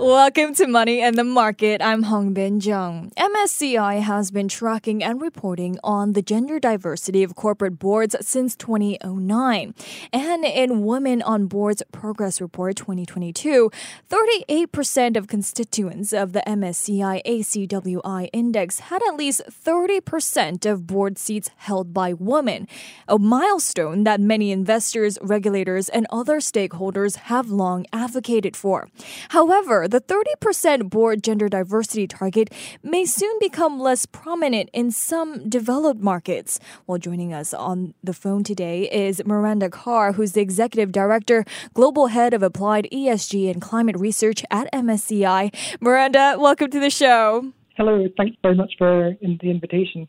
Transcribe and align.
Welcome 0.00 0.54
to 0.54 0.66
Money 0.66 1.02
and 1.02 1.18
the 1.18 1.24
Market. 1.24 1.82
I'm 1.82 2.04
Hong 2.04 2.32
Bin 2.32 2.58
Jung. 2.58 3.12
MSCI 3.18 4.00
has 4.00 4.30
been 4.30 4.48
tracking 4.48 5.04
and 5.04 5.20
reporting 5.20 5.78
on 5.84 6.14
the 6.14 6.22
gender 6.22 6.58
diversity 6.58 7.22
of 7.22 7.36
corporate 7.36 7.78
boards 7.78 8.16
since 8.22 8.56
2009. 8.56 9.74
And 10.10 10.44
in 10.46 10.86
Women 10.86 11.20
on 11.20 11.48
Boards 11.48 11.82
Progress 11.92 12.40
Report 12.40 12.76
2022, 12.76 13.70
38% 14.08 15.18
of 15.18 15.28
constituents 15.28 16.14
of 16.14 16.32
the 16.32 16.42
MSCI 16.46 17.20
ACWI 17.26 18.30
index 18.32 18.80
had 18.80 19.02
at 19.06 19.16
least 19.16 19.42
30% 19.50 20.64
of 20.64 20.86
board 20.86 21.18
seats 21.18 21.50
held 21.56 21.92
by 21.92 22.14
women, 22.14 22.66
a 23.06 23.18
milestone 23.18 24.04
that 24.04 24.18
many 24.18 24.50
investors, 24.50 25.18
regulators, 25.20 25.90
and 25.90 26.06
other 26.08 26.38
stakeholders 26.38 27.16
have 27.16 27.50
long 27.50 27.84
advocated 27.92 28.56
for. 28.56 28.88
However, 29.28 29.88
the 29.90 30.00
30% 30.00 30.88
board 30.88 31.22
gender 31.22 31.48
diversity 31.48 32.06
target 32.06 32.52
may 32.82 33.04
soon 33.04 33.36
become 33.40 33.80
less 33.80 34.06
prominent 34.06 34.70
in 34.72 34.92
some 34.92 35.48
developed 35.48 36.00
markets. 36.00 36.60
Well, 36.86 36.98
joining 36.98 37.34
us 37.34 37.52
on 37.52 37.94
the 38.02 38.14
phone 38.14 38.44
today 38.44 38.88
is 38.90 39.20
Miranda 39.26 39.68
Carr, 39.68 40.12
who's 40.12 40.32
the 40.32 40.40
Executive 40.40 40.92
Director, 40.92 41.44
Global 41.74 42.06
Head 42.06 42.32
of 42.34 42.42
Applied 42.42 42.88
ESG 42.92 43.50
and 43.50 43.60
Climate 43.60 43.96
Research 43.98 44.44
at 44.50 44.72
MSCI. 44.72 45.52
Miranda, 45.80 46.36
welcome 46.38 46.70
to 46.70 46.78
the 46.78 46.90
show. 46.90 47.52
Hello, 47.80 48.04
thanks 48.18 48.36
very 48.42 48.54
much 48.54 48.74
for 48.76 49.16
the 49.22 49.50
invitation. 49.50 50.06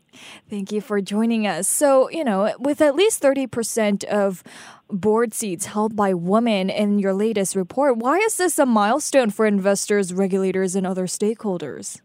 Thank 0.50 0.72
you 0.72 0.82
for 0.82 1.00
joining 1.00 1.46
us. 1.46 1.66
So, 1.66 2.10
you 2.10 2.22
know, 2.22 2.54
with 2.58 2.82
at 2.82 2.94
least 2.94 3.22
30% 3.22 4.04
of 4.04 4.42
board 4.90 5.32
seats 5.32 5.64
held 5.64 5.96
by 5.96 6.12
women 6.12 6.68
in 6.68 6.98
your 6.98 7.14
latest 7.14 7.56
report, 7.56 7.96
why 7.96 8.18
is 8.18 8.36
this 8.36 8.58
a 8.58 8.66
milestone 8.66 9.30
for 9.30 9.46
investors, 9.46 10.12
regulators, 10.12 10.76
and 10.76 10.86
other 10.86 11.06
stakeholders? 11.06 12.02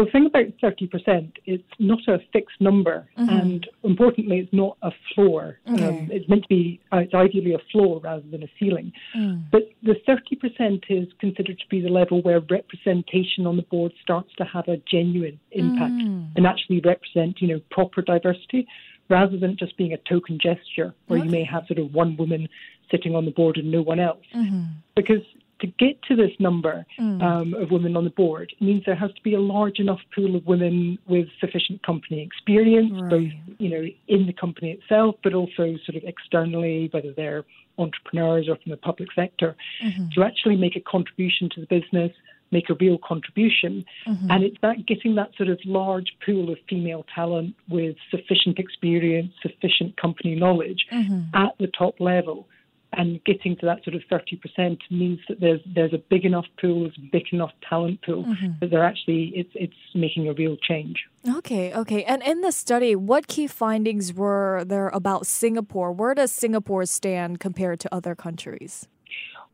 Well, 0.00 0.06
the 0.06 0.12
thing 0.12 0.24
about 0.24 0.46
30%, 0.62 1.32
it's 1.44 1.62
not 1.78 1.98
a 2.08 2.20
fixed 2.32 2.58
number, 2.58 3.06
mm-hmm. 3.18 3.28
and 3.28 3.68
importantly, 3.84 4.38
it's 4.38 4.52
not 4.52 4.78
a 4.80 4.90
floor. 5.14 5.58
Okay. 5.70 5.84
Um, 5.84 6.08
it's 6.10 6.26
meant 6.26 6.44
to 6.44 6.48
be, 6.48 6.80
uh, 6.90 6.98
it's 6.98 7.12
ideally 7.12 7.52
a 7.52 7.58
floor 7.70 8.00
rather 8.00 8.22
than 8.30 8.42
a 8.42 8.46
ceiling. 8.58 8.94
Mm. 9.14 9.42
But 9.52 9.68
the 9.82 9.96
30% 10.08 10.84
is 10.88 11.06
considered 11.18 11.58
to 11.58 11.68
be 11.68 11.82
the 11.82 11.90
level 11.90 12.22
where 12.22 12.40
representation 12.40 13.46
on 13.46 13.58
the 13.58 13.62
board 13.64 13.92
starts 14.02 14.30
to 14.38 14.44
have 14.44 14.68
a 14.68 14.78
genuine 14.90 15.38
impact 15.50 15.92
mm. 15.92 16.30
and 16.34 16.46
actually 16.46 16.80
represent, 16.80 17.42
you 17.42 17.48
know, 17.48 17.60
proper 17.70 18.00
diversity 18.00 18.66
rather 19.10 19.36
than 19.36 19.54
just 19.58 19.76
being 19.76 19.92
a 19.92 19.98
token 20.08 20.38
gesture 20.40 20.94
where 21.08 21.18
okay. 21.18 21.26
you 21.26 21.30
may 21.30 21.44
have 21.44 21.66
sort 21.66 21.78
of 21.78 21.92
one 21.92 22.16
woman 22.16 22.48
sitting 22.90 23.14
on 23.14 23.26
the 23.26 23.32
board 23.32 23.58
and 23.58 23.70
no 23.70 23.82
one 23.82 24.00
else. 24.00 24.24
Mm-hmm. 24.34 24.62
Because 24.96 25.26
to 25.60 25.66
get 25.66 26.02
to 26.04 26.16
this 26.16 26.32
number 26.38 26.84
mm. 26.98 27.22
um, 27.22 27.54
of 27.54 27.70
women 27.70 27.96
on 27.96 28.04
the 28.04 28.10
board 28.10 28.52
means 28.60 28.82
there 28.86 28.94
has 28.94 29.12
to 29.12 29.22
be 29.22 29.34
a 29.34 29.40
large 29.40 29.78
enough 29.78 30.00
pool 30.14 30.36
of 30.36 30.46
women 30.46 30.98
with 31.06 31.28
sufficient 31.38 31.82
company 31.82 32.22
experience, 32.22 32.92
right. 32.92 33.10
both 33.10 33.58
you 33.58 33.68
know 33.68 33.86
in 34.08 34.26
the 34.26 34.32
company 34.32 34.72
itself, 34.72 35.16
but 35.22 35.34
also 35.34 35.76
sort 35.84 35.96
of 35.96 36.04
externally, 36.04 36.88
whether 36.92 37.12
they're 37.12 37.44
entrepreneurs 37.78 38.48
or 38.48 38.56
from 38.56 38.70
the 38.70 38.76
public 38.76 39.08
sector, 39.14 39.56
mm-hmm. 39.82 40.08
to 40.14 40.22
actually 40.22 40.56
make 40.56 40.76
a 40.76 40.80
contribution 40.80 41.48
to 41.54 41.60
the 41.60 41.66
business, 41.66 42.12
make 42.50 42.68
a 42.68 42.74
real 42.74 42.98
contribution. 42.98 43.84
Mm-hmm. 44.06 44.30
And 44.30 44.44
it's 44.44 44.56
that 44.62 44.86
getting 44.86 45.14
that 45.14 45.30
sort 45.36 45.48
of 45.48 45.58
large 45.64 46.16
pool 46.24 46.50
of 46.50 46.58
female 46.68 47.04
talent 47.14 47.54
with 47.68 47.96
sufficient 48.10 48.58
experience, 48.58 49.32
sufficient 49.42 49.96
company 49.96 50.34
knowledge 50.34 50.86
mm-hmm. 50.92 51.34
at 51.34 51.56
the 51.58 51.68
top 51.68 52.00
level 52.00 52.46
and 52.92 53.22
getting 53.24 53.56
to 53.58 53.66
that 53.66 53.84
sort 53.84 53.94
of 53.94 54.02
30% 54.10 54.78
means 54.90 55.20
that 55.28 55.40
there's 55.40 55.60
there's 55.66 55.92
a 55.92 55.98
big 55.98 56.24
enough 56.24 56.46
pool, 56.60 56.82
there's 56.82 56.98
a 56.98 57.08
big 57.12 57.26
enough 57.32 57.52
talent 57.68 58.02
pool 58.02 58.24
mm-hmm. 58.24 58.52
that 58.60 58.70
they're 58.70 58.84
actually 58.84 59.32
it's 59.34 59.50
it's 59.54 59.74
making 59.94 60.28
a 60.28 60.32
real 60.32 60.56
change. 60.56 61.06
Okay, 61.36 61.72
okay. 61.72 62.04
And 62.04 62.22
in 62.22 62.40
the 62.40 62.52
study, 62.52 62.96
what 62.96 63.28
key 63.28 63.46
findings 63.46 64.12
were 64.12 64.64
there 64.66 64.88
about 64.88 65.26
Singapore? 65.26 65.92
Where 65.92 66.14
does 66.14 66.32
Singapore 66.32 66.86
stand 66.86 67.40
compared 67.40 67.80
to 67.80 67.94
other 67.94 68.14
countries? 68.14 68.88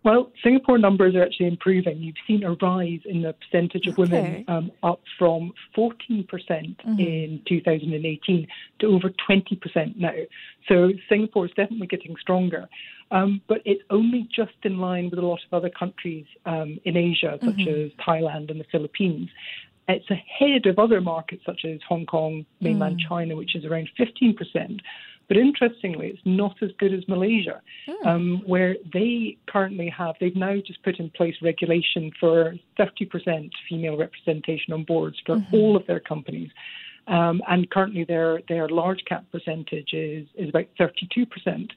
Well, 0.05 0.31
Singapore 0.45 0.79
numbers 0.79 1.17
are 1.17 1.23
actually 1.25 1.49
improving. 1.49 1.99
You've 1.99 2.15
seen 2.29 2.45
a 2.45 2.53
rise 2.53 3.01
in 3.07 3.23
the 3.23 3.35
percentage 3.35 3.89
of 3.89 3.99
women 3.99 4.45
um, 4.47 4.71
up 4.85 5.01
from 5.19 5.53
14% 5.77 6.27
mm 6.29 6.77
hmm 6.85 7.01
in 7.01 7.43
2018 7.49 8.47
to 8.79 8.87
over 8.87 9.11
20% 9.29 9.97
now. 9.97 10.13
So 10.69 10.91
Singapore 11.09 11.47
is 11.47 11.53
definitely 11.57 11.89
getting 11.89 12.15
stronger. 12.21 12.69
Um, 13.11 13.41
but 13.49 13.59
it's 13.65 13.83
only 13.91 14.29
just 14.35 14.55
in 14.63 14.79
line 14.79 15.11
with 15.11 15.19
a 15.19 15.27
lot 15.27 15.41
of 15.47 15.57
other 15.57 15.71
countries 15.71 16.27
um, 16.45 16.79
in 16.85 16.97
Asia, 16.97 17.39
such 17.41 17.55
mm-hmm. 17.55 17.87
as 17.87 18.07
Thailand 18.07 18.51
and 18.51 18.61
the 18.61 18.67
Philippines. 18.73 19.29
It's 19.89 20.09
ahead 20.11 20.67
of 20.67 20.79
other 20.79 21.01
markets 21.01 21.43
such 21.47 21.65
as 21.65 21.79
Hong 21.89 22.07
Kong, 22.07 22.45
mainland 22.61 22.97
mm. 22.99 23.09
China, 23.09 23.37
which 23.37 23.55
is 23.55 23.65
around 23.65 23.89
15%. 23.99 24.81
But 25.29 25.37
interestingly, 25.37 26.09
it's 26.09 26.23
not 26.25 26.57
as 26.63 26.71
good 26.79 26.95
as 26.95 27.07
Malaysia, 27.09 27.61
mm. 27.89 28.07
um, 28.07 28.43
where 28.47 28.77
they 28.93 29.37
currently 29.49 29.89
have, 29.89 30.15
they've 30.21 30.37
now 30.37 30.57
just 30.65 30.83
put 30.83 31.01
in 31.01 31.11
place 31.11 31.35
regulation 31.43 32.13
for 32.21 32.55
30% 32.79 33.51
female 33.69 33.97
representation 33.97 34.73
on 34.73 34.85
boards 34.85 35.17
for 35.27 35.37
mm-hmm. 35.37 35.55
all 35.55 35.77
of 35.77 35.87
their 35.87 36.01
companies. 36.01 36.51
Um, 37.09 37.41
and 37.49 37.71
currently 37.71 38.05
their, 38.05 38.41
their 38.49 38.69
large 38.69 39.05
cap 39.05 39.25
percentage 39.31 39.93
is, 39.93 40.27
is 40.35 40.49
about 40.49 40.67
32%. 40.79 41.71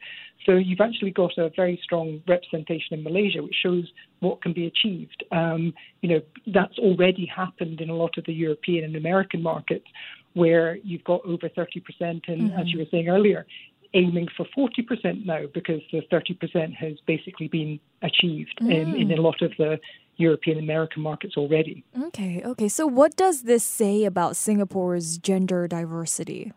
So 0.46 0.54
you've 0.54 0.82
actually 0.82 1.12
got 1.12 1.38
a 1.38 1.52
very 1.56 1.80
strong 1.84 2.22
representation 2.28 2.98
in 2.98 3.04
Malaysia, 3.04 3.44
which 3.44 3.56
shows 3.62 3.92
what 4.22 4.42
can 4.42 4.54
be 4.54 4.66
achieved. 4.66 5.24
Um, 5.32 5.74
you 6.02 6.10
know, 6.10 6.22
that's 6.48 6.80
already 6.80 7.26
happened 7.26 7.82
in 7.82 7.90
a 7.90 7.96
lot 7.96 8.18
of 8.18 8.26
the 8.26 8.34
European 8.34 8.86
and 8.86 8.96
American 8.96 9.44
markets, 9.44 9.86
where 10.34 10.78
you've 10.78 11.04
got 11.04 11.22
over 11.26 11.50
30%, 11.50 11.82
and 12.00 12.22
mm-hmm. 12.22 12.60
as 12.60 12.72
you 12.72 12.80
were 12.80 12.86
saying 12.92 13.10
earlier, 13.10 13.46
aiming 13.94 14.28
for 14.38 14.46
40% 14.58 15.26
now 15.26 15.46
because 15.54 15.82
the 15.92 16.02
30% 16.12 16.74
has 16.76 16.94
basically 17.08 17.48
been 17.48 17.80
achieved 18.02 18.58
mm. 18.62 18.72
in, 18.72 18.96
in 18.96 19.12
a 19.18 19.22
lot 19.22 19.42
of 19.42 19.52
the 19.58 19.80
European 20.18 20.60
American 20.60 21.02
markets 21.02 21.38
already. 21.38 21.84
Okay, 22.08 22.42
okay. 22.44 22.68
So, 22.68 22.86
what 22.86 23.16
does 23.16 23.44
this 23.44 23.64
say 23.64 24.04
about 24.04 24.36
Singapore's 24.36 25.18
gender 25.18 25.68
diversity? 25.68 26.52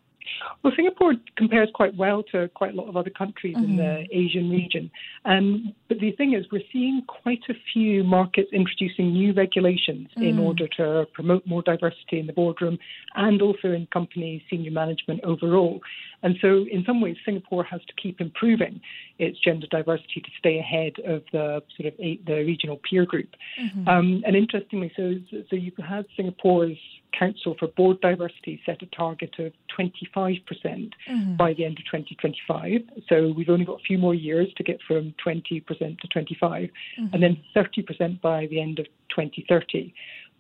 Well, 0.63 0.73
Singapore 0.77 1.15
compares 1.37 1.69
quite 1.75 1.97
well 1.97 2.23
to 2.33 2.49
quite 2.55 2.73
a 2.73 2.77
lot 2.77 2.89
of 2.89 2.97
other 2.97 3.11
countries 3.11 3.57
mm-hmm. 3.57 3.71
in 3.71 3.77
the 3.77 3.83
mm-hmm. 3.83 4.19
Asian 4.19 4.51
region. 4.51 4.91
Um, 5.25 5.75
but 5.89 5.99
the 6.01 6.13
thing 6.13 6.35
is, 6.35 6.47
we're 6.53 6.63
seeing 6.73 7.03
quite 7.07 7.43
a 7.49 7.55
few 7.73 8.05
markets 8.05 8.51
introducing 8.53 9.13
new 9.13 9.33
regulations 9.33 10.09
mm. 10.17 10.29
in 10.29 10.39
order 10.39 10.67
to 10.77 11.07
promote 11.13 11.47
more 11.47 11.63
diversity 11.63 12.19
in 12.19 12.27
the 12.27 12.33
boardroom 12.33 12.79
and 13.15 13.43
also 13.43 13.69
in 13.73 13.87
company 13.93 14.45
senior 14.49 14.71
management 14.71 15.21
overall. 15.25 15.81
And 16.23 16.37
so, 16.41 16.67
in 16.71 16.85
some 16.87 17.01
ways, 17.01 17.17
Singapore 17.25 17.65
has 17.65 17.81
to 17.87 17.93
keep 18.01 18.21
improving 18.21 18.81
its 19.19 19.39
gender 19.41 19.67
diversity 19.71 20.21
to 20.21 20.31
stay 20.39 20.59
ahead 20.59 20.95
of 21.05 21.23
the 21.33 21.63
sort 21.77 21.93
of 21.93 21.95
eight, 21.99 22.25
the 22.27 22.45
regional 22.45 22.81
peer 22.89 23.05
group. 23.05 23.31
Mm-hmm. 23.61 23.89
Um, 23.89 24.23
and 24.27 24.37
interestingly, 24.37 24.93
so 24.97 25.15
so 25.51 25.57
you 25.57 25.73
had 25.87 26.07
Singapore's 26.17 26.79
Council 27.19 27.55
for 27.59 27.69
Board 27.69 28.01
Diversity 28.01 28.61
set 28.65 28.83
a 28.83 28.87
target 28.87 29.35
of 29.39 29.53
25% 29.79 30.41
mm-hmm. 30.65 31.37
by 31.37 31.53
the 31.55 31.65
end 31.65 31.79
of 31.79 31.85
2025. 31.85 32.81
So 33.09 33.33
we've 33.37 33.49
only 33.49 33.65
got 33.65 33.81
a 33.81 33.85
few 33.85 33.99
more 33.99 34.15
years 34.15 34.49
to 34.57 34.63
get 34.63 34.79
from 34.87 35.15
20% 35.25 35.65
to 35.67 36.09
25, 36.09 36.71
mm-hmm. 36.71 37.15
and 37.15 37.23
then 37.23 37.39
30% 37.55 38.21
by 38.21 38.47
the 38.47 38.61
end 38.61 38.79
of 38.79 38.87
2030. 39.11 39.95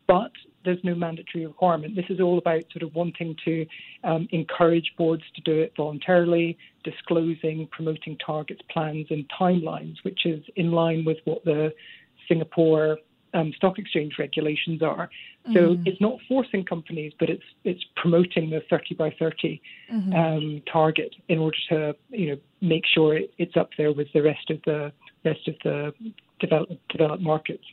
But 0.06 0.32
there's 0.64 0.82
no 0.82 0.94
mandatory 0.94 1.46
requirement. 1.46 1.96
This 1.96 2.06
is 2.08 2.20
all 2.20 2.38
about 2.38 2.64
sort 2.72 2.82
of 2.82 2.94
wanting 2.94 3.36
to 3.44 3.66
um, 4.04 4.28
encourage 4.30 4.92
boards 4.96 5.24
to 5.34 5.40
do 5.42 5.60
it 5.60 5.72
voluntarily, 5.76 6.58
disclosing, 6.84 7.68
promoting 7.70 8.16
targets, 8.24 8.60
plans, 8.70 9.06
and 9.10 9.24
timelines, 9.38 9.96
which 10.02 10.26
is 10.26 10.42
in 10.56 10.72
line 10.72 11.04
with 11.04 11.18
what 11.24 11.44
the 11.44 11.72
Singapore 12.28 12.98
um, 13.34 13.52
stock 13.56 13.78
exchange 13.78 14.14
regulations 14.18 14.82
are. 14.82 15.08
So 15.46 15.52
mm-hmm. 15.52 15.82
it's 15.86 16.00
not 16.00 16.18
forcing 16.28 16.64
companies, 16.64 17.12
but 17.18 17.28
it's 17.28 17.42
it's 17.64 17.82
promoting 17.96 18.50
the 18.50 18.60
30 18.70 18.94
by 18.94 19.14
30 19.18 19.60
mm-hmm. 19.92 20.12
um, 20.12 20.62
target 20.70 21.14
in 21.28 21.38
order 21.38 21.56
to 21.70 21.96
you 22.10 22.28
know 22.28 22.36
make 22.60 22.84
sure 22.86 23.16
it, 23.16 23.34
it's 23.38 23.56
up 23.56 23.70
there 23.76 23.92
with 23.92 24.06
the 24.14 24.22
rest 24.22 24.50
of 24.50 24.60
the 24.66 24.92
rest 25.24 25.48
of 25.48 25.54
the 25.64 25.92
developed 26.42 26.76
developed 26.88 27.22
markets. 27.22 27.64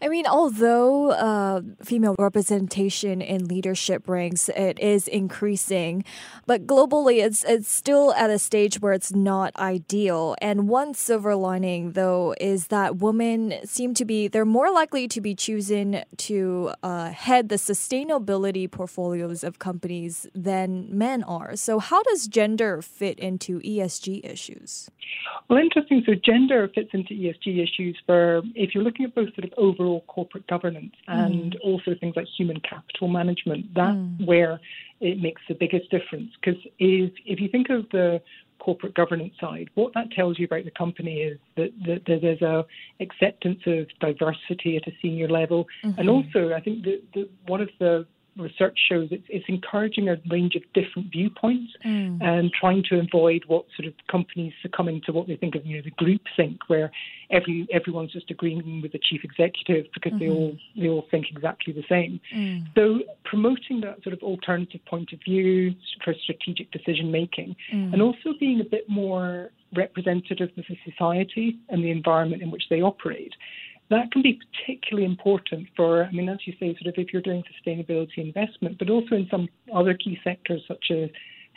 I 0.00 0.08
mean, 0.08 0.26
although 0.26 1.12
uh, 1.12 1.60
female 1.84 2.16
representation 2.18 3.22
in 3.22 3.46
leadership 3.46 4.08
ranks 4.08 4.48
it 4.48 4.80
is 4.80 5.06
increasing, 5.06 6.04
but 6.44 6.66
globally 6.66 7.24
it's 7.24 7.44
it's 7.44 7.70
still 7.70 8.12
at 8.14 8.28
a 8.28 8.40
stage 8.40 8.80
where 8.80 8.92
it's 8.92 9.14
not 9.14 9.54
ideal. 9.54 10.34
And 10.42 10.68
one 10.68 10.94
silver 10.94 11.36
lining, 11.36 11.92
though, 11.92 12.34
is 12.40 12.66
that 12.66 12.96
women 12.96 13.54
seem 13.64 13.94
to 13.94 14.04
be 14.04 14.26
they're 14.26 14.44
more 14.44 14.72
likely 14.72 15.06
to 15.06 15.20
be 15.20 15.36
chosen 15.36 16.02
to 16.16 16.72
uh, 16.82 17.10
head 17.10 17.48
the 17.48 17.56
sustainability 17.56 18.68
portfolios 18.68 19.44
of 19.44 19.60
companies 19.60 20.26
than 20.34 20.88
men 20.90 21.22
are. 21.22 21.54
So, 21.54 21.78
how 21.78 22.02
does 22.02 22.26
gender 22.26 22.82
fit 22.82 23.20
into 23.20 23.60
ESG 23.60 24.24
issues? 24.24 24.90
Well, 25.48 25.60
interesting. 25.60 26.02
So, 26.04 26.14
gender 26.14 26.68
fits 26.74 26.90
into 26.92 27.14
ESG 27.14 27.62
issues 27.62 27.96
for 28.06 28.42
if 28.54 28.74
you're 28.74 28.84
looking 28.84 29.04
at 29.04 29.14
both 29.14 29.28
sort 29.34 29.44
of 29.44 29.52
overall 29.56 30.04
corporate 30.08 30.46
governance 30.46 30.94
and 31.08 31.54
mm. 31.54 31.60
also 31.64 31.94
things 32.00 32.14
like 32.16 32.26
human 32.36 32.60
capital 32.60 33.08
management. 33.08 33.74
That's 33.74 33.96
mm. 33.96 34.26
where 34.26 34.60
it 35.00 35.20
makes 35.20 35.42
the 35.48 35.54
biggest 35.54 35.90
difference. 35.90 36.30
Because 36.40 36.60
if, 36.78 37.12
if 37.26 37.40
you 37.40 37.48
think 37.48 37.70
of 37.70 37.88
the 37.90 38.20
corporate 38.58 38.94
governance 38.94 39.34
side, 39.40 39.68
what 39.74 39.92
that 39.94 40.10
tells 40.12 40.38
you 40.38 40.46
about 40.46 40.64
the 40.64 40.70
company 40.70 41.22
is 41.22 41.38
that, 41.56 41.70
that, 41.86 42.02
that 42.06 42.20
there's 42.22 42.42
a 42.42 42.64
acceptance 43.00 43.60
of 43.66 43.86
diversity 44.00 44.76
at 44.76 44.86
a 44.86 44.92
senior 45.02 45.28
level, 45.28 45.66
mm-hmm. 45.84 45.98
and 45.98 46.08
also 46.08 46.52
I 46.54 46.60
think 46.60 46.84
that 46.84 47.28
one 47.46 47.60
of 47.60 47.68
the 47.80 48.06
research 48.36 48.78
shows 48.88 49.08
it's, 49.10 49.24
it's 49.28 49.44
encouraging 49.48 50.08
a 50.08 50.16
range 50.30 50.54
of 50.54 50.62
different 50.72 51.10
viewpoints 51.10 51.72
mm. 51.84 52.22
and 52.22 52.50
trying 52.52 52.82
to 52.88 52.98
avoid 52.98 53.44
what 53.46 53.66
sort 53.76 53.86
of 53.86 53.94
companies 54.10 54.52
succumbing 54.62 55.02
to 55.04 55.12
what 55.12 55.26
they 55.26 55.36
think 55.36 55.54
of, 55.54 55.66
you 55.66 55.76
know, 55.76 55.82
the 55.82 55.90
group 55.90 56.22
think, 56.36 56.68
where 56.68 56.90
every 57.30 57.66
everyone's 57.72 58.12
just 58.12 58.30
agreeing 58.30 58.80
with 58.82 58.92
the 58.92 58.98
chief 58.98 59.22
executive 59.24 59.86
because 59.92 60.12
mm-hmm. 60.12 60.18
they 60.18 60.30
all 60.30 60.56
they 60.76 60.88
all 60.88 61.06
think 61.10 61.26
exactly 61.30 61.72
the 61.72 61.84
same. 61.88 62.20
Mm. 62.34 62.66
So 62.74 63.00
promoting 63.24 63.80
that 63.82 64.02
sort 64.02 64.14
of 64.14 64.22
alternative 64.22 64.84
point 64.86 65.12
of 65.12 65.20
view 65.24 65.74
for 66.04 66.14
strategic 66.14 66.70
decision 66.70 67.10
making, 67.10 67.56
mm. 67.72 67.92
and 67.92 68.00
also 68.00 68.32
being 68.38 68.60
a 68.60 68.64
bit 68.64 68.88
more 68.88 69.50
representative 69.74 70.50
of 70.56 70.64
the 70.68 70.76
society 70.84 71.58
and 71.68 71.82
the 71.82 71.90
environment 71.90 72.42
in 72.42 72.50
which 72.50 72.64
they 72.68 72.82
operate 72.82 73.32
that 73.92 74.10
can 74.10 74.22
be 74.22 74.38
particularly 74.66 75.06
important 75.06 75.68
for, 75.76 76.04
I 76.04 76.10
mean, 76.10 76.28
as 76.28 76.38
you 76.46 76.54
say, 76.58 76.74
sort 76.80 76.86
of 76.86 76.94
if 76.96 77.12
you're 77.12 77.22
doing 77.22 77.42
sustainability 77.52 78.18
investment, 78.18 78.78
but 78.78 78.90
also 78.90 79.14
in 79.14 79.28
some 79.30 79.48
other 79.74 79.94
key 79.94 80.18
sectors 80.24 80.62
such 80.66 80.90
as 80.90 81.10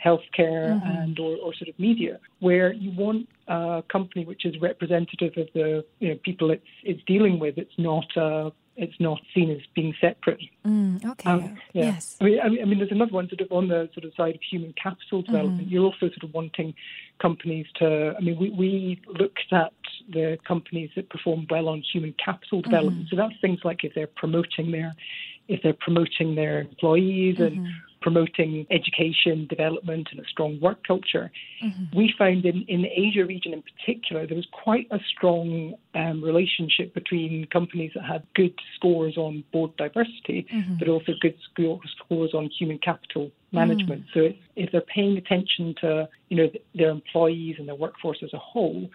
healthcare 0.04 0.74
mm-hmm. 0.74 0.86
and 0.86 1.18
or, 1.18 1.36
or 1.36 1.54
sort 1.54 1.68
of 1.68 1.78
media, 1.78 2.20
where 2.40 2.72
you 2.72 2.90
want 2.92 3.26
a 3.48 3.82
company 3.90 4.24
which 4.24 4.44
is 4.44 4.54
representative 4.60 5.32
of 5.36 5.48
the 5.54 5.84
you 6.00 6.08
know, 6.10 6.18
people 6.24 6.50
it's 6.50 6.62
it's 6.84 7.02
dealing 7.06 7.38
with. 7.38 7.56
It's 7.56 7.78
not 7.78 8.06
uh, 8.16 8.50
it's 8.76 8.98
not 9.00 9.20
seen 9.34 9.50
as 9.50 9.58
being 9.74 9.94
separate. 10.00 10.40
Mm, 10.66 11.04
okay. 11.04 11.30
Um, 11.30 11.58
yeah. 11.72 11.84
Yes. 11.84 12.16
I 12.20 12.24
mean, 12.24 12.40
I 12.40 12.48
mean, 12.48 12.78
there's 12.78 12.92
another 12.92 13.12
one 13.12 13.28
sort 13.28 13.40
of 13.40 13.50
on 13.50 13.68
the 13.68 13.88
sort 13.94 14.04
of 14.04 14.12
side 14.14 14.34
of 14.34 14.40
human 14.42 14.74
capital 14.80 15.22
development. 15.22 15.62
Mm-hmm. 15.62 15.70
You're 15.70 15.84
also 15.84 16.08
sort 16.08 16.22
of 16.22 16.34
wanting 16.34 16.74
companies 17.20 17.66
to. 17.76 18.14
I 18.16 18.20
mean, 18.20 18.38
we, 18.38 18.50
we 18.50 19.00
looked 19.06 19.52
at 19.52 19.72
the 20.08 20.38
companies 20.46 20.90
that 20.96 21.08
perform 21.08 21.46
well 21.50 21.68
on 21.68 21.82
human 21.92 22.14
capital 22.22 22.60
development. 22.60 23.06
Mm-hmm. 23.06 23.16
So 23.16 23.28
that's 23.28 23.40
things 23.40 23.60
like 23.64 23.84
if 23.84 23.94
they're 23.94 24.06
promoting 24.06 24.70
their 24.70 24.94
if 25.48 25.62
they're 25.62 25.76
promoting 25.78 26.34
their 26.34 26.60
employees 26.60 27.36
mm-hmm. 27.36 27.58
and 27.58 27.68
promoting 28.06 28.66
education, 28.70 29.46
development, 29.48 30.06
and 30.12 30.20
a 30.20 30.28
strong 30.28 30.60
work 30.60 30.86
culture. 30.86 31.28
Mm-hmm. 31.64 31.96
We 31.98 32.14
found 32.16 32.44
in, 32.44 32.64
in 32.68 32.82
the 32.82 32.88
Asia 32.88 33.24
region 33.24 33.52
in 33.52 33.62
particular, 33.62 34.26
there 34.26 34.36
was 34.36 34.46
quite 34.52 34.86
a 34.92 35.00
strong 35.08 35.74
um, 35.94 36.22
relationship 36.22 36.94
between 36.94 37.46
companies 37.46 37.90
that 37.96 38.04
had 38.04 38.22
good 38.34 38.54
scores 38.76 39.16
on 39.16 39.42
board 39.52 39.76
diversity, 39.76 40.46
mm-hmm. 40.54 40.76
but 40.78 40.88
also 40.88 41.12
good 41.20 41.34
scores 41.50 42.32
on 42.32 42.48
human 42.56 42.78
capital 42.78 43.32
management. 43.50 44.02
Mm. 44.02 44.14
So 44.14 44.36
if 44.54 44.70
they're 44.70 44.82
paying 44.82 45.16
attention 45.16 45.74
to 45.80 46.08
you 46.28 46.36
know 46.36 46.48
their 46.74 46.90
employees 46.90 47.56
and 47.58 47.66
their 47.66 47.74
workforce 47.74 48.18
as 48.22 48.32
a 48.32 48.38
whole, 48.38 48.88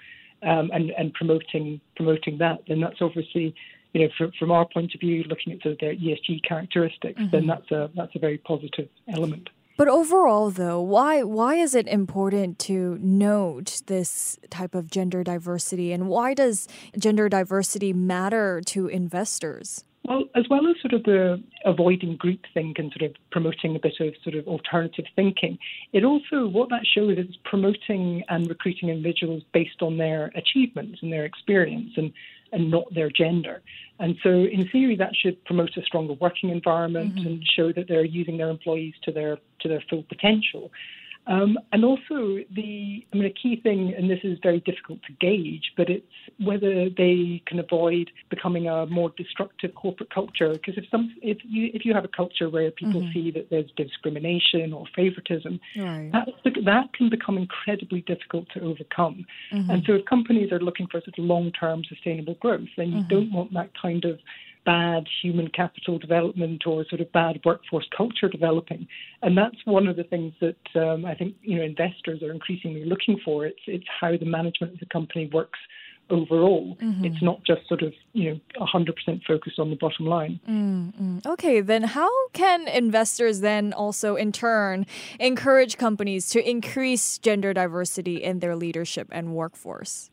um, 0.43 0.69
and 0.73 0.91
and 0.91 1.13
promoting 1.13 1.81
promoting 1.95 2.37
that, 2.37 2.59
then 2.67 2.79
that's 2.79 3.01
obviously 3.01 3.55
you 3.93 4.01
know, 4.01 4.09
from, 4.17 4.31
from 4.37 4.51
our 4.51 4.67
point 4.67 4.93
of 4.93 4.99
view, 5.01 5.23
looking 5.23 5.53
at 5.53 5.59
their 5.79 5.95
ESG 5.95 6.43
characteristics, 6.47 7.19
mm-hmm. 7.19 7.31
then 7.31 7.47
that's 7.47 7.69
a 7.71 7.89
that's 7.95 8.15
a 8.15 8.19
very 8.19 8.37
positive 8.37 8.89
element. 9.13 9.49
But 9.77 9.87
overall, 9.87 10.51
though, 10.51 10.81
why 10.81 11.23
why 11.23 11.55
is 11.55 11.73
it 11.75 11.87
important 11.87 12.59
to 12.59 12.97
note 13.01 13.81
this 13.87 14.37
type 14.49 14.75
of 14.75 14.91
gender 14.91 15.23
diversity, 15.23 15.91
and 15.91 16.07
why 16.07 16.33
does 16.33 16.67
gender 16.97 17.29
diversity 17.29 17.91
matter 17.91 18.61
to 18.67 18.87
investors? 18.87 19.83
Well, 20.03 20.23
as 20.35 20.45
well 20.49 20.67
as 20.67 20.75
sort 20.81 20.93
of 20.93 21.03
the 21.03 21.41
avoiding 21.63 22.17
groupthink 22.17 22.79
and 22.79 22.91
sort 22.91 23.09
of 23.09 23.15
promoting 23.31 23.75
a 23.75 23.79
bit 23.79 23.93
of 23.99 24.13
sort 24.23 24.35
of 24.35 24.47
alternative 24.47 25.05
thinking, 25.15 25.59
it 25.93 26.03
also 26.03 26.47
what 26.47 26.69
that 26.69 26.85
shows 26.85 27.17
is 27.17 27.37
promoting 27.45 28.23
and 28.27 28.49
recruiting 28.49 28.89
individuals 28.89 29.43
based 29.53 29.81
on 29.81 29.97
their 29.97 30.31
achievements 30.35 30.99
and 31.01 31.13
their 31.13 31.25
experience 31.25 31.91
and 31.97 32.11
and 32.51 32.69
not 32.69 32.93
their 32.93 33.09
gender. 33.09 33.61
And 33.99 34.17
so, 34.23 34.29
in 34.29 34.67
theory, 34.71 34.95
that 34.97 35.15
should 35.15 35.43
promote 35.45 35.77
a 35.77 35.83
stronger 35.83 36.13
working 36.13 36.49
environment 36.49 37.15
mm-hmm. 37.15 37.27
and 37.27 37.47
show 37.47 37.71
that 37.73 37.87
they're 37.87 38.05
using 38.05 38.37
their 38.37 38.49
employees 38.49 38.93
to 39.03 39.11
their 39.11 39.37
to 39.59 39.67
their 39.67 39.83
full 39.89 40.03
potential. 40.03 40.71
Um, 41.31 41.57
and 41.71 41.85
also, 41.85 42.39
the 42.53 43.05
I 43.13 43.15
mean, 43.15 43.25
a 43.25 43.29
key 43.29 43.59
thing, 43.61 43.93
and 43.97 44.09
this 44.09 44.19
is 44.23 44.37
very 44.43 44.59
difficult 44.59 44.99
to 45.03 45.13
gauge, 45.13 45.71
but 45.77 45.89
it's 45.89 46.05
whether 46.43 46.89
they 46.89 47.41
can 47.45 47.59
avoid 47.59 48.11
becoming 48.29 48.67
a 48.67 48.85
more 48.87 49.13
destructive 49.15 49.73
corporate 49.75 50.13
culture. 50.13 50.51
Because 50.51 50.77
if 50.77 50.83
some, 50.91 51.15
if 51.21 51.37
you 51.43 51.69
if 51.73 51.85
you 51.85 51.93
have 51.93 52.03
a 52.03 52.09
culture 52.09 52.49
where 52.49 52.69
people 52.71 53.01
mm-hmm. 53.01 53.13
see 53.13 53.31
that 53.31 53.49
there's 53.49 53.71
discrimination 53.77 54.73
or 54.73 54.85
favoritism, 54.93 55.61
right. 55.77 56.11
that 56.11 56.27
that 56.65 56.93
can 56.93 57.09
become 57.09 57.37
incredibly 57.37 58.01
difficult 58.01 58.47
to 58.53 58.59
overcome. 58.61 59.25
Mm-hmm. 59.53 59.69
And 59.69 59.83
so, 59.85 59.93
if 59.93 60.05
companies 60.05 60.51
are 60.51 60.59
looking 60.59 60.87
for 60.87 60.99
sort 60.99 61.17
of 61.17 61.23
long-term 61.23 61.83
sustainable 61.87 62.35
growth, 62.41 62.67
then 62.75 62.91
you 62.91 62.99
mm-hmm. 62.99 63.07
don't 63.07 63.31
want 63.31 63.53
that 63.53 63.69
kind 63.81 64.03
of 64.03 64.19
bad 64.65 65.07
human 65.21 65.47
capital 65.49 65.97
development 65.97 66.63
or 66.65 66.85
sort 66.89 67.01
of 67.01 67.11
bad 67.11 67.39
workforce 67.45 67.87
culture 67.95 68.29
developing. 68.29 68.87
And 69.21 69.37
that's 69.37 69.57
one 69.65 69.87
of 69.87 69.95
the 69.95 70.03
things 70.03 70.33
that 70.41 70.81
um, 70.81 71.05
I 71.05 71.15
think 71.15 71.35
you 71.41 71.57
know 71.57 71.63
investors 71.63 72.21
are 72.21 72.31
increasingly 72.31 72.85
looking 72.85 73.19
for. 73.23 73.45
It's 73.45 73.61
it's 73.67 73.85
how 73.99 74.17
the 74.17 74.25
management 74.25 74.73
of 74.73 74.79
the 74.79 74.85
company 74.87 75.29
works 75.33 75.59
overall. 76.09 76.77
Mm-hmm. 76.81 77.05
It's 77.05 77.21
not 77.21 77.43
just 77.45 77.67
sort 77.67 77.81
of 77.81 77.93
you 78.13 78.31
know 78.31 78.65
100% 78.65 79.23
focused 79.25 79.57
on 79.59 79.69
the 79.69 79.77
bottom 79.77 80.05
line. 80.05 80.39
Mm-hmm. 80.47 81.19
Okay, 81.25 81.61
then 81.61 81.83
how 81.83 82.11
can 82.33 82.67
investors 82.67 83.39
then 83.39 83.73
also 83.73 84.15
in 84.15 84.31
turn 84.31 84.85
encourage 85.19 85.77
companies 85.77 86.29
to 86.29 86.47
increase 86.47 87.17
gender 87.17 87.53
diversity 87.53 88.21
in 88.21 88.39
their 88.39 88.55
leadership 88.55 89.07
and 89.11 89.33
workforce? 89.33 90.11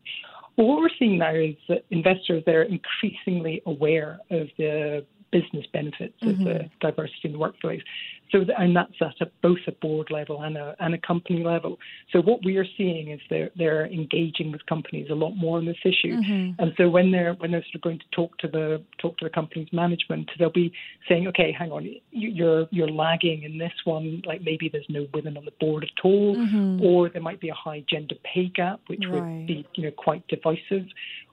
What 0.58 0.78
we're 0.78 0.88
seeing 0.98 1.18
now 1.18 1.34
is 1.36 1.54
that 1.68 1.84
investors 1.92 2.42
they're 2.44 2.64
increasingly 2.64 3.62
aware 3.64 4.18
of 4.28 4.48
the 4.58 5.06
business 5.30 5.66
benefits 5.72 6.14
mm-hmm. 6.22 6.30
of 6.30 6.38
the 6.38 6.44
mm-hmm. 6.44 6.66
diversity 6.80 7.20
in 7.24 7.32
the 7.32 7.38
workplace. 7.38 7.82
So, 8.30 8.44
and 8.58 8.76
that's 8.76 8.92
at 9.00 9.26
a, 9.26 9.30
both 9.42 9.58
a 9.66 9.72
board 9.72 10.10
level 10.10 10.42
and 10.42 10.56
a, 10.56 10.76
and 10.80 10.94
a 10.94 10.98
company 10.98 11.42
level. 11.42 11.78
So, 12.12 12.20
what 12.20 12.44
we 12.44 12.58
are 12.58 12.66
seeing 12.76 13.10
is 13.10 13.20
they're 13.30 13.50
they're 13.56 13.86
engaging 13.86 14.52
with 14.52 14.64
companies 14.66 15.08
a 15.10 15.14
lot 15.14 15.30
more 15.30 15.56
on 15.58 15.64
this 15.64 15.78
issue. 15.84 16.16
Mm-hmm. 16.16 16.62
And 16.62 16.72
so, 16.76 16.90
when 16.90 17.10
they're 17.10 17.34
when 17.34 17.52
they're 17.52 17.62
sort 17.62 17.76
of 17.76 17.80
going 17.80 17.98
to 17.98 18.04
talk 18.12 18.36
to 18.38 18.48
the 18.48 18.82
talk 19.00 19.16
to 19.18 19.24
the 19.24 19.30
company's 19.30 19.68
management, 19.72 20.30
they'll 20.38 20.50
be 20.50 20.72
saying, 21.08 21.26
okay, 21.28 21.52
hang 21.58 21.72
on, 21.72 21.88
you're 22.10 22.66
you're 22.70 22.90
lagging 22.90 23.44
in 23.44 23.56
this 23.56 23.72
one. 23.84 24.22
Like 24.26 24.42
maybe 24.42 24.68
there's 24.70 24.86
no 24.90 25.06
women 25.14 25.38
on 25.38 25.46
the 25.46 25.52
board 25.58 25.84
at 25.84 26.04
all, 26.04 26.36
mm-hmm. 26.36 26.84
or 26.84 27.08
there 27.08 27.22
might 27.22 27.40
be 27.40 27.48
a 27.48 27.54
high 27.54 27.82
gender 27.88 28.16
pay 28.24 28.48
gap, 28.54 28.80
which 28.88 29.04
right. 29.08 29.22
would 29.22 29.46
be 29.46 29.66
you 29.74 29.84
know 29.84 29.90
quite 29.92 30.26
divisive 30.28 30.86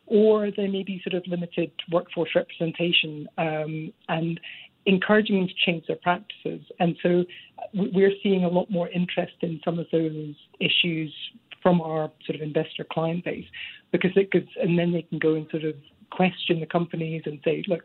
or 0.08 0.52
there 0.56 0.70
may 0.70 0.84
be 0.84 1.02
sort 1.04 1.16
of 1.16 1.24
limited 1.28 1.72
workforce 1.92 2.30
representation 2.36 3.28
um, 3.38 3.94
and 4.10 4.40
encouraging 4.86 5.40
them 5.40 5.48
to 5.48 5.54
change 5.66 5.86
their 5.88 5.98
practices. 5.98 6.62
And 6.80 6.96
so 7.02 7.26
we're 7.74 8.14
seeing 8.22 8.44
a 8.44 8.48
lot 8.48 8.70
more 8.70 8.88
interest 8.90 9.34
in 9.42 9.60
some 9.66 9.80
of 9.80 9.88
those 9.92 10.36
issues 10.60 11.14
from 11.62 11.82
our 11.82 12.12
sort 12.26 12.36
of 12.36 12.42
investor 12.42 12.86
client 12.90 13.26
base 13.26 13.48
because 13.92 14.12
it 14.16 14.32
could, 14.32 14.48
and 14.62 14.78
then 14.78 14.92
they 14.92 15.02
can 15.02 15.18
go 15.18 15.34
and 15.34 15.48
sort 15.50 15.64
of 15.64 15.76
question 16.12 16.60
the 16.60 16.66
companies 16.68 17.24
and 17.26 17.40
say, 17.44 17.64
look, 17.68 17.84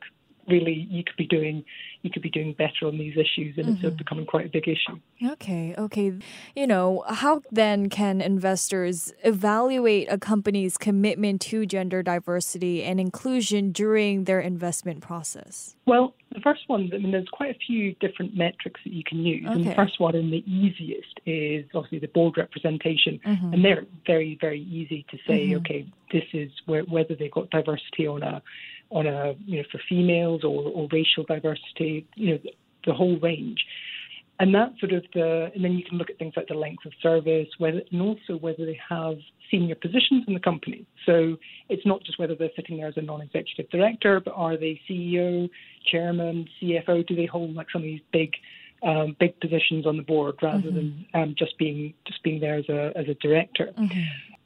really 0.48 0.86
you 0.90 1.04
could 1.04 1.16
be 1.16 1.26
doing 1.26 1.64
you 2.02 2.10
could 2.10 2.22
be 2.22 2.30
doing 2.30 2.54
better 2.54 2.86
on 2.86 2.96
these 2.96 3.16
issues 3.16 3.58
and 3.58 3.76
mm-hmm. 3.76 3.86
it's 3.86 3.96
becoming 3.96 4.24
quite 4.24 4.46
a 4.46 4.48
big 4.48 4.66
issue. 4.66 4.98
Okay, 5.32 5.74
okay. 5.76 6.14
You 6.56 6.66
know, 6.66 7.04
how 7.06 7.42
then 7.50 7.90
can 7.90 8.20
investors 8.22 9.12
evaluate 9.22 10.10
a 10.10 10.16
company's 10.16 10.78
commitment 10.78 11.42
to 11.42 11.66
gender 11.66 12.02
diversity 12.02 12.82
and 12.82 12.98
inclusion 12.98 13.70
during 13.72 14.24
their 14.24 14.40
investment 14.40 15.02
process? 15.02 15.76
Well, 15.86 16.14
the 16.32 16.40
first 16.40 16.62
one, 16.68 16.90
I 16.94 16.98
mean, 16.98 17.10
there's 17.10 17.28
quite 17.30 17.50
a 17.50 17.58
few 17.66 17.94
different 17.94 18.36
metrics 18.36 18.80
that 18.84 18.92
you 18.92 19.02
can 19.04 19.18
use. 19.18 19.44
Okay. 19.44 19.54
And 19.54 19.66
the 19.66 19.74
first 19.74 20.00
one 20.00 20.14
and 20.14 20.32
the 20.32 20.44
easiest 20.50 21.20
is 21.26 21.66
obviously 21.74 21.98
the 21.98 22.08
board 22.08 22.38
representation. 22.38 23.20
Mm-hmm. 23.26 23.52
And 23.52 23.64
they're 23.64 23.84
very, 24.06 24.38
very 24.40 24.62
easy 24.62 25.04
to 25.10 25.18
say, 25.26 25.48
mm-hmm. 25.48 25.58
okay, 25.58 25.92
this 26.12 26.24
is 26.32 26.50
where, 26.66 26.82
whether 26.84 27.14
they've 27.14 27.30
got 27.30 27.50
diversity 27.50 28.06
on 28.06 28.22
a 28.22 28.42
on 28.90 29.06
a 29.06 29.34
you 29.46 29.58
know 29.58 29.64
for 29.70 29.80
females 29.88 30.44
or, 30.44 30.64
or 30.64 30.88
racial 30.92 31.24
diversity, 31.24 32.06
you 32.14 32.32
know 32.32 32.38
the, 32.42 32.50
the 32.86 32.94
whole 32.94 33.18
range. 33.20 33.64
And 34.40 34.54
that's 34.54 34.80
sort 34.80 34.92
of 34.92 35.04
the, 35.12 35.50
and 35.54 35.62
then 35.62 35.72
you 35.72 35.84
can 35.84 35.98
look 35.98 36.08
at 36.08 36.18
things 36.18 36.32
like 36.34 36.48
the 36.48 36.54
length 36.54 36.86
of 36.86 36.92
service, 37.02 37.48
whether, 37.58 37.82
and 37.92 38.00
also 38.00 38.38
whether 38.40 38.64
they 38.64 38.78
have 38.88 39.18
senior 39.50 39.74
positions 39.74 40.24
in 40.26 40.32
the 40.32 40.40
company. 40.40 40.86
So 41.04 41.36
it's 41.68 41.84
not 41.84 42.02
just 42.04 42.18
whether 42.18 42.34
they're 42.34 42.48
sitting 42.56 42.78
there 42.78 42.86
as 42.86 42.96
a 42.96 43.02
non-executive 43.02 43.68
director, 43.68 44.18
but 44.18 44.32
are 44.34 44.56
they 44.56 44.80
CEO, 44.88 45.50
chairman, 45.84 46.48
CFO? 46.60 47.06
Do 47.06 47.14
they 47.14 47.26
hold 47.26 47.54
like 47.54 47.66
some 47.70 47.82
of 47.82 47.84
these 47.84 48.00
big, 48.14 48.32
um, 48.82 49.14
big 49.20 49.38
positions 49.40 49.86
on 49.86 49.98
the 49.98 50.02
board 50.02 50.36
rather 50.40 50.62
mm-hmm. 50.62 50.74
than 50.74 51.06
um, 51.12 51.34
just 51.38 51.58
being 51.58 51.92
just 52.06 52.22
being 52.22 52.40
there 52.40 52.54
as 52.54 52.68
a 52.70 52.92
as 52.96 53.08
a 53.08 53.14
director? 53.14 53.74
Mm-hmm. 53.78 54.00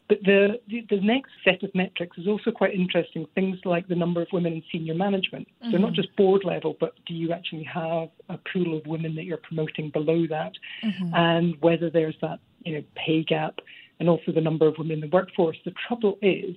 But 0.08 0.18
the, 0.22 0.60
the, 0.68 0.84
the, 0.90 1.00
next 1.00 1.30
set 1.44 1.62
of 1.62 1.74
metrics 1.74 2.18
is 2.18 2.26
also 2.26 2.50
quite 2.50 2.74
interesting. 2.74 3.26
Things 3.34 3.58
like 3.64 3.88
the 3.88 3.94
number 3.94 4.20
of 4.20 4.28
women 4.32 4.52
in 4.52 4.62
senior 4.70 4.94
management. 4.94 5.48
Mm-hmm. 5.48 5.70
So 5.70 5.78
not 5.78 5.92
mm-hmm. 5.92 5.94
just 5.94 6.14
board 6.16 6.42
level, 6.44 6.76
but 6.78 6.92
do 7.06 7.14
you 7.14 7.32
actually 7.32 7.64
have 7.64 8.10
a 8.28 8.38
pool 8.52 8.76
of 8.76 8.86
women 8.86 9.14
that 9.14 9.24
you're 9.24 9.38
promoting 9.38 9.90
below 9.90 10.26
that, 10.28 10.52
mm-hmm. 10.82 11.14
and 11.14 11.54
whether 11.60 11.88
there's 11.88 12.16
that 12.20 12.40
you 12.64 12.74
know 12.74 12.84
pay 12.94 13.24
gap, 13.24 13.60
and 13.98 14.08
also 14.08 14.30
the 14.32 14.40
number 14.40 14.66
of 14.66 14.76
women 14.76 14.92
in 14.92 15.00
the 15.00 15.08
workforce. 15.08 15.56
The 15.64 15.72
trouble 15.88 16.18
is, 16.20 16.54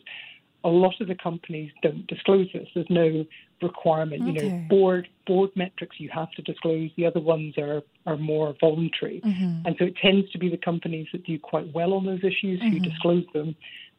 a 0.64 0.70
lot 0.70 0.94
of 1.00 1.08
the 1.08 1.16
companies 1.16 1.72
don't 1.82 2.06
disclose 2.08 2.48
this. 2.54 2.68
There's 2.74 2.88
no 2.90 3.26
requirement. 3.62 4.24
Okay. 4.24 4.46
You 4.46 4.50
know, 4.50 4.66
board 4.70 5.08
board 5.26 5.50
metrics 5.56 6.00
you 6.00 6.10
have 6.14 6.32
to 6.32 6.42
disclose. 6.42 6.90
The 6.98 7.06
other 7.06 7.20
ones 7.20 7.58
are 7.58 7.82
are 8.06 8.18
more 8.18 8.56
voluntary, 8.60 9.22
mm-hmm. 9.24 9.66
and 9.66 9.76
so 9.78 9.86
it 9.86 9.96
tends 10.02 10.30
to 10.32 10.38
be 10.38 10.50
the 10.50 10.58
companies 10.58 11.08
that 11.12 11.26
do 11.26 11.38
quite 11.40 11.72
well 11.74 11.94
on 11.94 12.06
those 12.06 12.20
issues 12.20 12.60
mm-hmm. 12.60 12.70
who 12.70 12.80
disclose 12.80 13.26
them, 13.34 13.56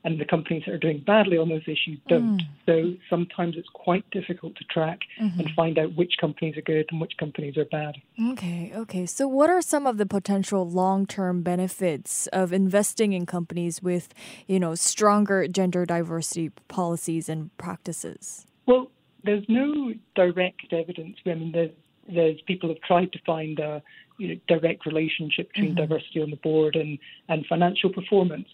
and 0.08 0.18
the 0.18 0.24
companies 0.24 0.62
that 0.64 0.72
are 0.72 0.78
doing 0.78 1.02
badly 1.06 1.36
on 1.36 1.50
those 1.50 1.64
issues 1.64 1.98
don't. 2.08 2.38
Mm. 2.38 2.46
So 2.64 2.94
sometimes 3.10 3.56
it's 3.58 3.68
quite 3.74 4.08
difficult 4.10 4.56
to 4.56 4.64
track 4.64 5.00
mm-hmm. 5.20 5.38
and 5.38 5.50
find 5.50 5.78
out 5.78 5.94
which 5.96 6.14
companies 6.18 6.56
are 6.56 6.62
good 6.62 6.86
and 6.90 6.98
which 6.98 7.12
companies 7.18 7.58
are 7.58 7.66
bad. 7.66 7.96
Okay, 8.32 8.72
okay. 8.74 9.04
So 9.04 9.28
what 9.28 9.50
are 9.50 9.60
some 9.60 9.86
of 9.86 9.98
the 9.98 10.06
potential 10.06 10.66
long-term 10.66 11.42
benefits 11.42 12.26
of 12.28 12.54
investing 12.54 13.12
in 13.12 13.26
companies 13.26 13.82
with, 13.82 14.14
you 14.46 14.58
know, 14.58 14.74
stronger 14.74 15.46
gender 15.46 15.84
diversity 15.84 16.52
policies 16.68 17.28
and 17.28 17.54
practices? 17.58 18.46
Well, 18.64 18.90
there's 19.24 19.44
no 19.46 19.92
direct 20.14 20.72
evidence. 20.72 21.18
I 21.26 21.34
mean, 21.34 21.52
there's, 21.52 21.70
there's 22.08 22.40
people 22.46 22.70
have 22.70 22.80
tried 22.80 23.12
to 23.12 23.18
find 23.26 23.58
a 23.58 23.82
you 24.18 24.28
know, 24.28 24.40
direct 24.48 24.84
relationship 24.84 25.48
between 25.52 25.76
mm-hmm. 25.76 25.86
diversity 25.86 26.20
on 26.20 26.30
the 26.30 26.36
board 26.36 26.76
and, 26.76 26.98
and 27.28 27.46
financial 27.46 27.90
performance. 27.92 28.48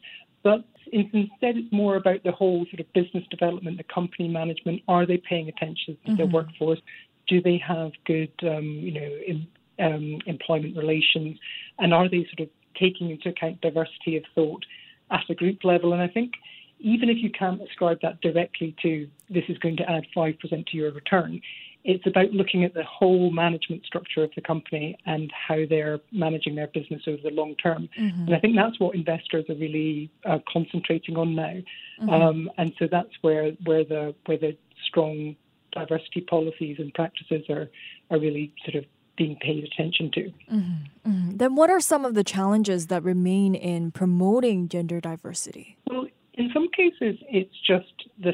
But 0.45 0.65
instead, 0.93 1.57
it's 1.57 1.73
more 1.73 1.97
about 1.97 2.23
the 2.23 2.31
whole 2.31 2.67
sort 2.67 2.81
of 2.81 2.93
business 2.93 3.25
development, 3.31 3.79
the 3.79 3.85
company 3.93 4.29
management. 4.29 4.83
Are 4.87 5.07
they 5.07 5.17
paying 5.17 5.49
attention 5.49 5.97
to 6.05 6.11
mm-hmm. 6.11 6.17
their 6.17 6.27
workforce? 6.27 6.81
Do 7.27 7.41
they 7.41 7.61
have 7.67 7.93
good, 8.05 8.31
um, 8.43 8.65
you 8.65 8.93
know, 8.93 9.11
in, 9.27 9.47
um, 9.81 10.21
employment 10.27 10.77
relations? 10.77 11.39
And 11.79 11.93
are 11.93 12.09
they 12.09 12.27
sort 12.37 12.41
of 12.41 12.49
taking 12.79 13.11
into 13.11 13.31
account 13.31 13.63
diversity 13.63 14.19
of 14.19 14.25
thought 14.35 14.65
at 15.11 15.25
a 15.31 15.35
group 15.35 15.65
level? 15.65 15.95
And 15.95 16.03
I 16.03 16.09
think 16.09 16.33
even 16.79 17.09
if 17.09 17.17
you 17.19 17.31
can't 17.31 17.63
ascribe 17.63 17.99
that 18.03 18.21
directly 18.21 18.77
to 18.83 19.09
this 19.31 19.45
is 19.49 19.57
going 19.59 19.79
to 19.79 19.91
add 19.91 20.05
5% 20.15 20.39
to 20.39 20.77
your 20.77 20.93
return, 20.93 21.41
it's 21.85 22.07
about 22.07 22.31
looking 22.33 22.65
at 22.65 22.73
the 22.73 22.83
whole 22.85 23.31
management 23.31 23.85
structure 23.85 24.25
of 24.25 24.31
the 24.35 24.41
company 24.41 24.97
and 25.05 25.31
how 25.33 25.59
they're 25.69 26.01
managing 26.13 26.55
their 26.55 26.69
business 26.69 27.03
over 27.07 27.19
the 27.23 27.31
long 27.31 27.55
term. 27.57 27.89
Mm-hmm. 27.99 28.27
And 28.27 28.35
I 28.35 28.41
think 28.41 28.57
that's 28.57 28.81
what 28.81 28.95
investors 28.95 29.45
are 29.51 29.55
really 29.55 30.11
uh, 30.25 30.39
concentrating 30.51 31.17
on 31.17 31.35
now. 31.35 31.57
Mm-hmm. 32.01 32.09
Um, 32.09 32.51
and 32.57 32.73
so 32.79 32.89
that's 32.91 33.11
where, 33.21 33.53
where 33.65 33.85
the 33.85 34.15
where 34.25 34.39
the 34.39 34.57
strong 34.87 35.37
diversity 35.73 36.23
policies 36.23 36.77
and 36.79 36.93
practices 36.95 37.45
are 37.51 37.69
are 38.11 38.19
really 38.19 38.53
sort 38.65 38.77
of 38.77 38.85
being 39.17 39.37
paid 39.37 39.65
attention 39.65 40.11
to. 40.13 40.21
Mm-hmm. 40.21 41.11
mm-hmm. 41.11 41.37
Then, 41.37 41.55
what 41.55 41.71
are 41.71 41.81
some 41.81 42.05
of 42.05 42.15
the 42.15 42.25
challenges 42.25 42.87
that 42.87 43.03
remain 43.03 43.55
in 43.55 43.91
promoting 43.91 44.69
gender 44.69 45.01
diversity? 45.01 45.77
Well, 45.87 46.07
in 46.35 46.51
some 46.53 46.69
cases, 46.75 47.17
it's 47.29 47.55
just 47.67 48.09
the 48.19 48.33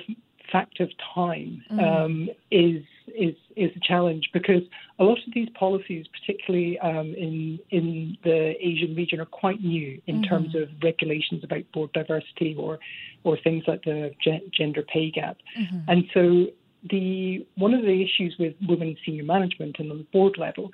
fact 0.50 0.80
of 0.80 0.90
time 1.14 1.62
mm. 1.70 1.82
um, 1.82 2.28
is 2.50 2.82
is 3.08 3.34
is 3.56 3.70
a 3.76 3.80
challenge 3.80 4.30
because 4.32 4.62
a 4.98 5.04
lot 5.04 5.18
of 5.18 5.34
these 5.34 5.48
policies, 5.50 6.06
particularly 6.08 6.78
um, 6.80 7.14
in 7.14 7.58
in 7.70 8.16
the 8.24 8.54
Asian 8.60 8.94
region, 8.94 9.20
are 9.20 9.26
quite 9.26 9.60
new 9.62 10.00
in 10.06 10.16
mm-hmm. 10.16 10.24
terms 10.24 10.54
of 10.54 10.68
regulations 10.82 11.42
about 11.44 11.62
board 11.72 11.92
diversity 11.92 12.54
or 12.58 12.78
or 13.24 13.38
things 13.38 13.64
like 13.66 13.82
the 13.84 14.12
gender 14.52 14.82
pay 14.82 15.10
gap, 15.10 15.36
mm-hmm. 15.58 15.78
and 15.88 16.04
so 16.14 16.46
the 16.90 17.46
one 17.56 17.74
of 17.74 17.82
the 17.82 18.02
issues 18.02 18.36
with 18.38 18.54
women 18.68 18.88
in 18.88 18.96
senior 19.04 19.24
management 19.24 19.76
and 19.78 19.90
on 19.90 19.98
the 19.98 20.06
board 20.12 20.36
level 20.38 20.70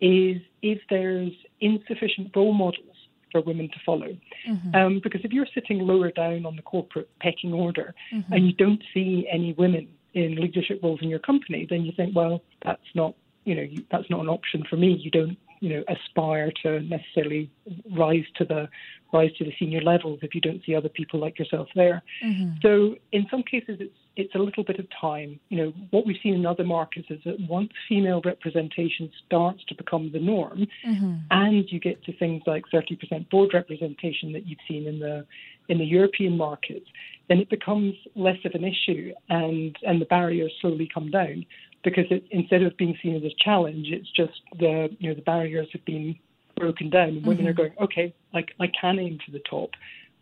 is 0.00 0.40
if 0.62 0.80
there's 0.88 1.32
insufficient 1.60 2.34
role 2.34 2.54
models 2.54 2.89
for 3.30 3.40
women 3.40 3.68
to 3.68 3.80
follow. 3.84 4.16
Mm-hmm. 4.48 4.74
Um, 4.74 5.00
because 5.02 5.20
if 5.24 5.32
you're 5.32 5.46
sitting 5.54 5.78
lower 5.80 6.10
down 6.10 6.46
on 6.46 6.56
the 6.56 6.62
corporate 6.62 7.08
pecking 7.20 7.52
order 7.52 7.94
mm-hmm. 8.12 8.32
and 8.32 8.46
you 8.46 8.52
don't 8.52 8.82
see 8.92 9.26
any 9.30 9.52
women 9.54 9.88
in 10.14 10.34
leadership 10.36 10.80
roles 10.82 11.00
in 11.02 11.08
your 11.08 11.18
company, 11.20 11.66
then 11.68 11.84
you 11.84 11.92
think, 11.92 12.14
well, 12.14 12.42
that's 12.64 12.82
not, 12.94 13.14
you 13.44 13.54
know, 13.54 13.62
you, 13.62 13.84
that's 13.90 14.10
not 14.10 14.20
an 14.20 14.28
option 14.28 14.64
for 14.68 14.76
me. 14.76 14.92
You 14.92 15.10
don't, 15.10 15.36
you 15.60 15.68
know, 15.68 15.84
aspire 15.88 16.50
to 16.62 16.80
necessarily 16.80 17.50
rise 17.96 18.24
to 18.36 18.44
the 18.44 18.68
rise 19.12 19.32
to 19.38 19.44
the 19.44 19.52
senior 19.58 19.80
levels 19.80 20.20
if 20.22 20.34
you 20.34 20.40
don't 20.40 20.64
see 20.64 20.74
other 20.74 20.88
people 20.88 21.20
like 21.20 21.38
yourself 21.38 21.68
there. 21.74 22.02
Mm-hmm. 22.24 22.58
So 22.62 22.96
in 23.12 23.26
some 23.30 23.42
cases, 23.42 23.78
it's 23.80 23.94
it's 24.16 24.34
a 24.34 24.38
little 24.38 24.64
bit 24.64 24.78
of 24.78 24.86
time. 25.00 25.38
You 25.48 25.56
know, 25.58 25.72
what 25.90 26.06
we've 26.06 26.16
seen 26.22 26.34
in 26.34 26.44
other 26.44 26.64
markets 26.64 27.06
is 27.10 27.20
that 27.24 27.36
once 27.48 27.70
female 27.88 28.20
representation 28.24 29.10
starts 29.24 29.64
to 29.68 29.74
become 29.74 30.10
the 30.12 30.18
norm, 30.18 30.66
mm-hmm. 30.86 31.14
and 31.30 31.64
you 31.70 31.78
get 31.78 32.02
to 32.04 32.16
things 32.16 32.42
like 32.46 32.64
30% 32.72 33.30
board 33.30 33.50
representation 33.54 34.32
that 34.32 34.46
you've 34.46 34.58
seen 34.68 34.86
in 34.86 34.98
the 34.98 35.26
in 35.68 35.78
the 35.78 35.84
European 35.84 36.36
markets, 36.36 36.86
then 37.28 37.38
it 37.38 37.48
becomes 37.48 37.94
less 38.16 38.38
of 38.44 38.52
an 38.54 38.64
issue, 38.64 39.12
and 39.28 39.76
and 39.82 40.00
the 40.00 40.06
barriers 40.06 40.52
slowly 40.60 40.88
come 40.92 41.10
down 41.10 41.46
because 41.82 42.06
it, 42.10 42.24
instead 42.30 42.62
of 42.62 42.76
being 42.76 42.96
seen 43.02 43.16
as 43.16 43.22
a 43.22 43.34
challenge, 43.38 43.88
it's 43.90 44.10
just 44.10 44.40
the 44.58 44.88
you 44.98 45.08
know 45.08 45.14
the 45.14 45.22
barriers 45.22 45.68
have 45.72 45.84
been 45.84 46.16
broken 46.56 46.90
down, 46.90 47.08
and 47.08 47.18
mm-hmm. 47.18 47.28
women 47.28 47.48
are 47.48 47.52
going, 47.52 47.72
okay, 47.80 48.14
like 48.34 48.52
I 48.60 48.66
can 48.68 48.98
aim 48.98 49.18
for 49.24 49.32
the 49.32 49.42
top. 49.48 49.70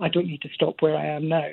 I 0.00 0.08
don't 0.08 0.26
need 0.26 0.42
to 0.42 0.48
stop 0.54 0.80
where 0.80 0.96
I 0.96 1.06
am 1.06 1.28
now 1.28 1.48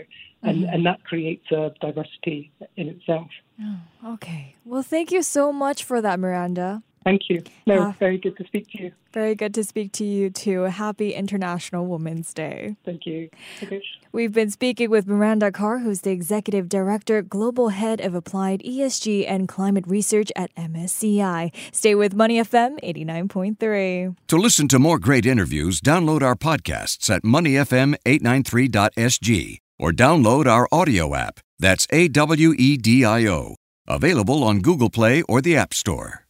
and 0.45 0.59
mm-hmm. 0.59 0.73
and 0.73 0.85
that 0.85 1.03
creates 1.03 1.49
a 1.51 1.73
diversity 1.81 2.51
in 2.77 2.87
itself. 2.87 3.27
Oh, 3.61 3.79
okay. 4.13 4.55
Well, 4.63 4.83
thank 4.83 5.11
you 5.11 5.21
so 5.23 5.51
much 5.51 5.83
for 5.83 6.01
that, 6.01 6.19
Miranda. 6.19 6.83
Thank 7.05 7.29
you. 7.29 7.41
No, 7.67 7.83
uh, 7.83 7.93
very 7.99 8.17
good 8.17 8.35
to 8.37 8.45
speak 8.45 8.67
to 8.71 8.81
you. 8.81 8.91
Very 9.13 9.35
good 9.35 9.53
to 9.53 9.63
speak 9.63 9.91
to 9.93 10.03
you 10.03 10.29
too. 10.31 10.63
Happy 10.63 11.13
International 11.13 11.85
Women's 11.85 12.33
Day. 12.33 12.77
Thank 12.83 13.05
you. 13.05 13.29
Okay. 13.61 13.83
We've 14.11 14.33
been 14.33 14.49
speaking 14.49 14.89
with 14.89 15.05
Miranda 15.05 15.51
Carr, 15.51 15.77
who's 15.79 16.01
the 16.01 16.09
Executive 16.09 16.67
Director, 16.67 17.21
Global 17.21 17.69
Head 17.69 18.01
of 18.01 18.15
Applied 18.15 18.63
ESG 18.63 19.29
and 19.29 19.47
Climate 19.47 19.85
Research 19.87 20.31
at 20.35 20.51
MSCI. 20.55 21.51
Stay 21.71 21.93
with 21.93 22.15
Money 22.15 22.41
FM 22.41 22.79
89.3. 22.81 24.15
To 24.27 24.37
listen 24.37 24.67
to 24.69 24.79
more 24.79 24.97
great 24.97 25.27
interviews, 25.27 25.79
download 25.81 26.23
our 26.23 26.35
podcasts 26.35 27.11
at 27.11 27.21
moneyfm893.sg 27.21 29.57
or 29.77 29.91
download 29.91 30.47
our 30.47 30.67
audio 30.71 31.13
app. 31.13 31.39
That's 31.59 31.85
A 31.91 32.07
W 32.07 32.55
E 32.57 32.77
D 32.77 33.05
I 33.05 33.27
O. 33.27 33.57
Available 33.87 34.43
on 34.43 34.61
Google 34.61 34.89
Play 34.89 35.21
or 35.29 35.41
the 35.41 35.55
App 35.55 35.75
Store. 35.75 36.24